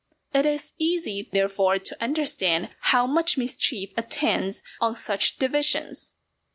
[0.31, 6.13] 337 It is easy, therefore, to understand how much mischief attends on such divisions.